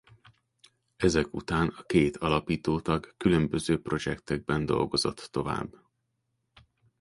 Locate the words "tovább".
5.31-5.75